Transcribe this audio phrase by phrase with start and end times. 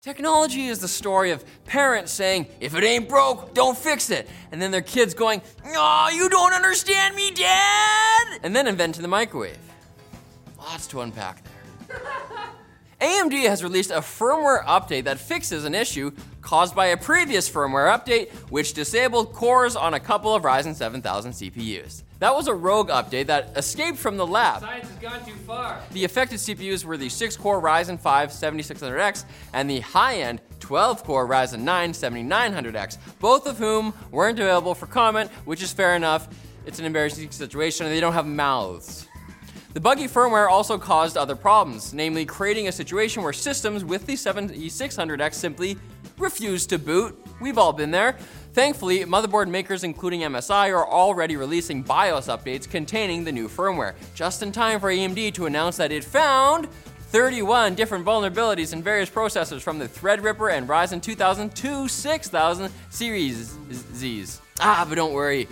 [0.00, 4.28] Technology is the story of parents saying, if it ain't broke, don't fix it.
[4.52, 8.38] And then their kids going, Aw, you don't understand me, Dad!
[8.44, 9.58] And then inventing the microwave.
[10.56, 11.42] Lots to unpack
[11.88, 12.00] there.
[13.00, 16.10] AMD has released a firmware update that fixes an issue
[16.40, 21.30] caused by a previous firmware update, which disabled cores on a couple of Ryzen 7000
[21.30, 22.02] CPUs.
[22.18, 24.62] That was a rogue update that escaped from the lab.
[24.62, 25.80] Science has gone too far.
[25.92, 31.04] The affected CPUs were the 6 core Ryzen 5 7600X and the high end 12
[31.04, 36.28] core Ryzen 9 7900X, both of whom weren't available for comment, which is fair enough.
[36.66, 39.07] It's an embarrassing situation and they don't have mouths.
[39.74, 44.14] The buggy firmware also caused other problems, namely creating a situation where systems with the
[44.14, 45.76] 7600X simply
[46.16, 47.22] refused to boot.
[47.40, 48.16] We've all been there.
[48.54, 54.42] Thankfully, motherboard makers including MSI are already releasing BIOS updates containing the new firmware, just
[54.42, 56.68] in time for AMD to announce that it found
[57.10, 64.40] 31 different vulnerabilities in various processors from the Threadripper and Ryzen 2002 6000 series Zs.
[64.60, 65.46] Ah, but don't worry.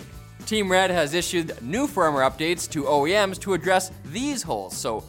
[0.47, 4.77] Team Red has issued new firmware updates to OEMs to address these holes.
[4.77, 5.03] So,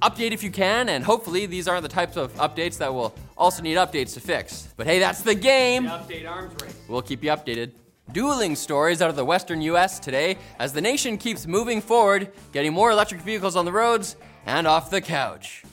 [0.00, 3.64] update if you can, and hopefully these aren't the types of updates that will also
[3.64, 4.68] need updates to fix.
[4.76, 5.86] But hey, that's the game.
[5.86, 6.72] Update arms race.
[6.86, 7.72] We'll keep you updated.
[8.12, 12.72] Dueling stories out of the western US today as the nation keeps moving forward, getting
[12.72, 14.14] more electric vehicles on the roads
[14.46, 15.64] and off the couch.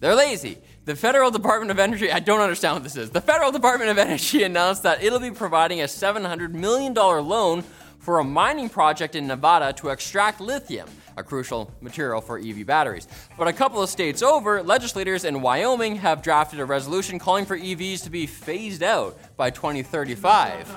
[0.00, 0.58] They're lazy.
[0.86, 3.10] The Federal Department of Energy, I don't understand what this is.
[3.10, 7.62] The Federal Department of Energy announced that it'll be providing a $700 million loan
[8.06, 13.08] for a mining project in Nevada to extract lithium, a crucial material for EV batteries.
[13.36, 17.58] But a couple of states over, legislators in Wyoming have drafted a resolution calling for
[17.58, 20.72] EVs to be phased out by 2035.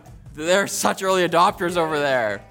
[0.34, 2.44] They're such early adopters over there.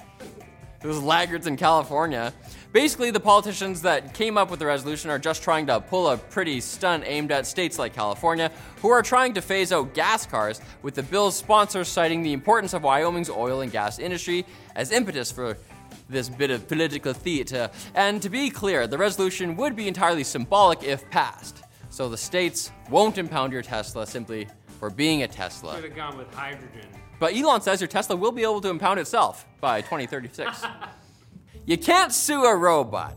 [0.82, 2.34] Those laggards in California.
[2.74, 6.18] Basically, the politicians that came up with the resolution are just trying to pull a
[6.18, 10.60] pretty stunt aimed at states like California, who are trying to phase out gas cars,
[10.82, 14.44] with the bill's sponsors citing the importance of Wyoming's oil and gas industry
[14.76, 15.56] as impetus for
[16.10, 17.70] this bit of political theater.
[17.94, 21.64] And to be clear, the resolution would be entirely symbolic if passed.
[21.92, 24.48] So the states won't impound your Tesla simply
[24.80, 25.76] for being a Tesla.
[25.76, 26.88] Should have gone with hydrogen.
[27.20, 30.66] But Elon says your Tesla will be able to impound itself by 2036.
[31.66, 33.16] you can't sue a robot.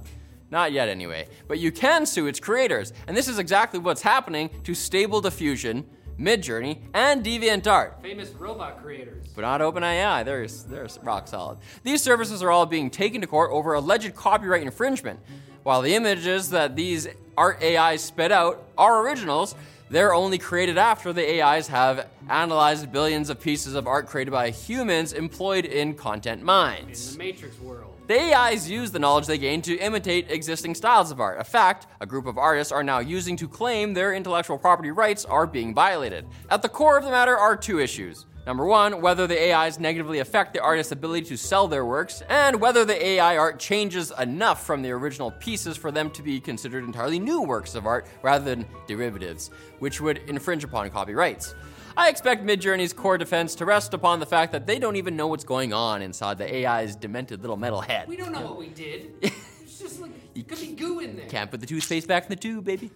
[0.50, 1.26] Not yet, anyway.
[1.48, 2.92] But you can sue its creators.
[3.06, 5.84] And this is exactly what's happening to Stable Diffusion,
[6.18, 8.00] Midjourney, and DeviantArt.
[8.00, 9.26] Famous robot creators.
[9.34, 10.24] But not OpenAI.
[10.24, 11.58] They're, they're rock solid.
[11.82, 15.20] These services are all being taken to court over alleged copyright infringement.
[15.64, 19.56] While the images that these art AIs spit out are originals,
[19.88, 24.50] they're only created after the AIs have analyzed billions of pieces of art created by
[24.50, 27.12] humans employed in content mines.
[27.12, 27.92] In the Matrix world.
[28.08, 31.40] The AIs use the knowledge they gain to imitate existing styles of art.
[31.40, 35.24] A fact a group of artists are now using to claim their intellectual property rights
[35.24, 36.24] are being violated.
[36.50, 38.26] At the core of the matter are two issues.
[38.46, 42.60] Number one, whether the AIs negatively affect the artist's ability to sell their works, and
[42.60, 46.84] whether the AI art changes enough from the original pieces for them to be considered
[46.84, 51.56] entirely new works of art rather than derivatives, which would infringe upon copyrights.
[51.96, 55.26] I expect Midjourney's core defense to rest upon the fact that they don't even know
[55.26, 58.06] what's going on inside the AI's demented little metal head.
[58.06, 59.12] We don't know what we did.
[59.66, 61.26] It's just like, you could be goo in there.
[61.26, 62.90] Can't put the toothpaste back in the tube, baby.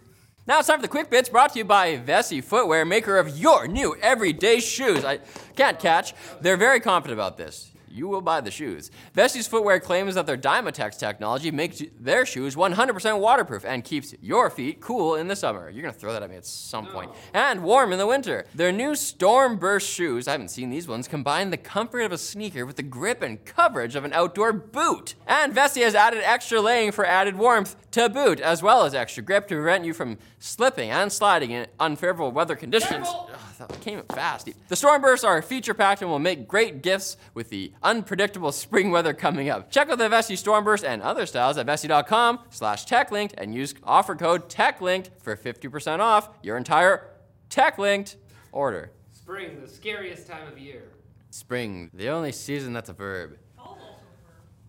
[0.50, 3.38] Now it's time for the quick bits brought to you by Vessi Footwear, maker of
[3.38, 5.04] your new everyday shoes.
[5.04, 5.20] I
[5.54, 6.12] can't catch.
[6.40, 7.69] They're very confident about this.
[7.90, 8.90] You will buy the shoes.
[9.16, 14.48] Vessi's footwear claims that their Dymatex technology makes their shoes 100% waterproof and keeps your
[14.50, 15.68] feet cool in the summer.
[15.68, 17.10] You're gonna throw that at me at some point.
[17.34, 18.46] And warm in the winter.
[18.54, 22.64] Their new Stormburst shoes, I haven't seen these ones, combine the comfort of a sneaker
[22.64, 25.14] with the grip and coverage of an outdoor boot.
[25.26, 29.22] And Vessi has added extra laying for added warmth to boot, as well as extra
[29.22, 33.08] grip to prevent you from slipping and sliding in unfavorable weather conditions.
[33.08, 33.30] Careful!
[33.60, 34.46] Ugh, that came up fast.
[34.68, 39.12] The Stormbursts are feature packed and will make great gifts with the unpredictable spring weather
[39.14, 39.70] coming up.
[39.70, 44.14] Check out the Vessi Stormburst and other styles at vessi.com slash techlinked and use offer
[44.14, 47.06] code techlinked for 50% off your entire
[47.50, 48.16] techlinked
[48.52, 48.90] order.
[49.12, 50.84] Spring, the scariest time of year.
[51.30, 53.36] Spring, the only season that's a verb.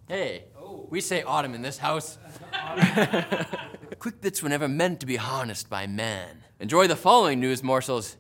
[0.08, 0.88] Hey, Oh.
[0.90, 2.18] we say autumn in this house.
[4.00, 6.44] Quick bits were never meant to be harnessed by man.
[6.60, 8.18] Enjoy the following news morsels.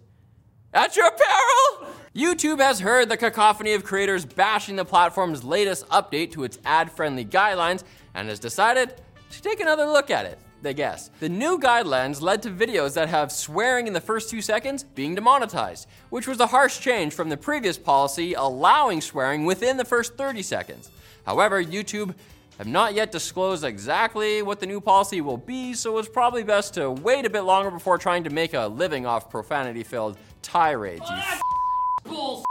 [0.74, 1.94] At your peril!
[2.16, 6.90] YouTube has heard the cacophony of creators bashing the platform's latest update to its ad
[6.90, 7.84] friendly guidelines
[8.14, 8.96] and has decided
[9.32, 10.40] to take another look at it.
[10.62, 11.10] They guess.
[11.20, 15.14] The new guidelines led to videos that have swearing in the first two seconds being
[15.14, 20.16] demonetized, which was a harsh change from the previous policy allowing swearing within the first
[20.16, 20.90] 30 seconds.
[21.26, 22.16] However, YouTube
[22.58, 26.76] have not yet disclosed exactly what the new policy will be, so it's probably best
[26.76, 30.16] to wait a bit longer before trying to make a living off profanity filled
[30.52, 31.10] tirades.
[32.06, 32.44] You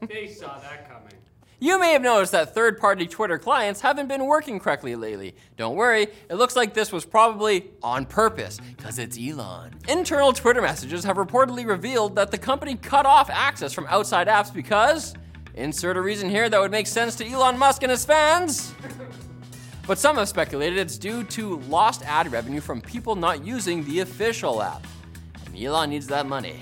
[0.00, 1.12] f- they saw that coming.
[1.58, 5.34] You may have noticed that third party Twitter clients haven't been working correctly lately.
[5.56, 9.74] Don't worry, it looks like this was probably on purpose, because it's Elon.
[9.88, 14.52] Internal Twitter messages have reportedly revealed that the company cut off access from outside apps
[14.52, 15.14] because.
[15.54, 18.74] Insert a reason here that would make sense to Elon Musk and his fans.
[19.86, 24.00] But some have speculated it's due to lost ad revenue from people not using the
[24.00, 24.84] official app.
[25.46, 26.56] And Elon needs that money.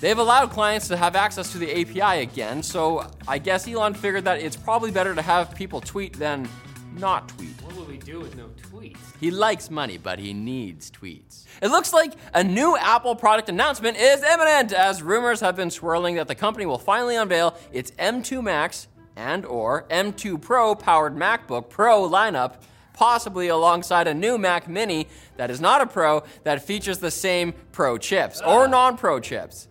[0.00, 4.24] They've allowed clients to have access to the API again, so I guess Elon figured
[4.24, 6.48] that it's probably better to have people tweet than
[6.96, 7.50] not tweet.
[7.62, 8.96] What will we do with no tweets?
[9.20, 11.44] He likes money, but he needs tweets.
[11.60, 16.14] It looks like a new Apple product announcement is imminent, as rumors have been swirling
[16.14, 21.68] that the company will finally unveil its M2 Max and or M2 Pro powered MacBook
[21.68, 22.54] Pro lineup,
[22.94, 27.52] possibly alongside a new Mac Mini that is not a Pro that features the same
[27.70, 28.66] Pro chips or ah.
[28.66, 29.68] non-Pro chips.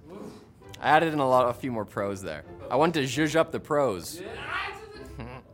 [0.82, 2.44] I added in a lot, a few more pros there.
[2.70, 4.22] I want to zhuzh up the pros.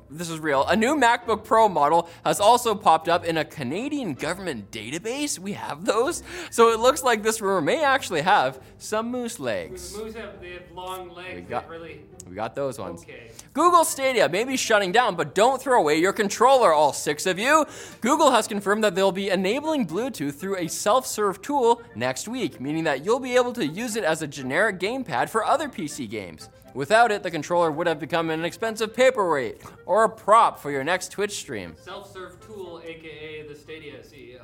[0.10, 0.66] This is real.
[0.68, 5.40] A new MacBook Pro model has also popped up in a Canadian government database.
[5.40, 6.22] We have those.
[6.52, 9.96] So it looks like this rumor may actually have some moose legs.
[9.98, 11.36] Moose have they have long legs.
[11.36, 12.02] We got- really.
[12.30, 13.02] We got those ones.
[13.04, 13.30] Okay.
[13.54, 17.38] Google Stadia may be shutting down, but don't throw away your controller, all six of
[17.38, 17.66] you.
[18.01, 22.60] Google has confirmed that they'll be enabling Bluetooth through a self serve tool next week,
[22.60, 26.10] meaning that you'll be able to use it as a generic gamepad for other PC
[26.10, 26.50] games.
[26.75, 30.83] Without it, the controller would have become an expensive paperweight or a prop for your
[30.83, 31.74] next Twitch stream.
[31.81, 34.42] Self-serve tool, aka the Stadia CEO.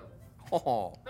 [0.52, 0.94] Oh.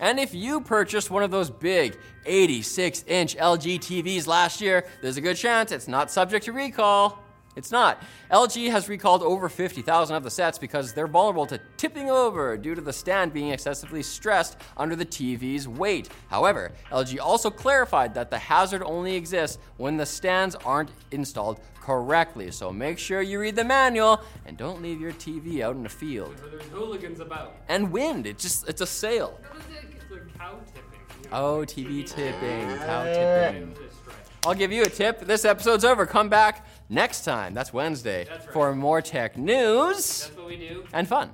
[0.00, 1.96] And if you purchased one of those big
[2.26, 7.21] 86 inch LG TVs last year, there's a good chance it's not subject to recall.
[7.54, 8.02] It's not.
[8.30, 12.74] LG has recalled over 50,000 of the sets because they're vulnerable to tipping over due
[12.74, 16.08] to the stand being excessively stressed under the TV's weight.
[16.28, 22.50] However, LG also clarified that the hazard only exists when the stands aren't installed correctly.
[22.50, 25.88] So make sure you read the manual and don't leave your TV out in the
[25.88, 26.34] field.
[26.50, 27.56] There's hooligans about.
[27.68, 29.38] And wind, it's just it's a sail.
[29.42, 31.32] It's like cow tipping.
[31.32, 33.74] Oh, TV tipping, cow tipping.
[34.44, 35.20] I'll give you a tip.
[35.20, 36.04] This episode's over.
[36.04, 37.54] Come back next time.
[37.54, 38.52] That's Wednesday That's right.
[38.52, 40.84] for more tech news That's what we do.
[40.92, 41.30] and fun.